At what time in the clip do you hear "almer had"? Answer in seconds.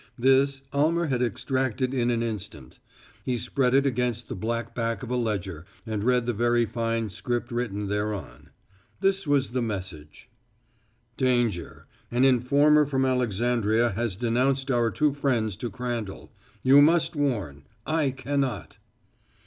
0.73-1.21